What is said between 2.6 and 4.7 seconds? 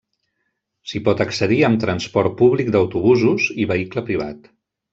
d’autobusos i vehicle privat.